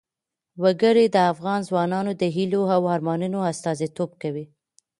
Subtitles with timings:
[0.63, 4.45] وګړي د افغان ځوانانو د هیلو او ارمانونو استازیتوب کوي.